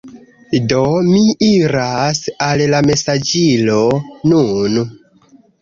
Do, 0.71 0.79
mi 1.09 1.21
iras 1.49 2.21
al 2.53 2.65
la 2.75 2.81
mesaĝilo 2.89 3.79
nun 4.33 4.83